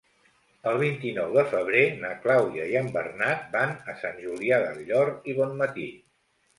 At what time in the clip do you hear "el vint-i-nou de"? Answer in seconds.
0.69-1.43